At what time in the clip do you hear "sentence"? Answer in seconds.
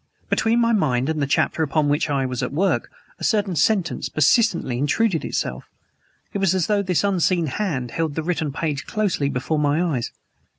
3.55-4.09